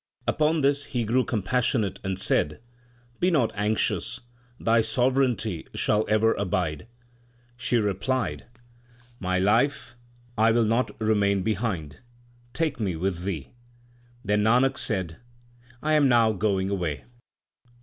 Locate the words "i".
10.39-10.53, 15.83-15.93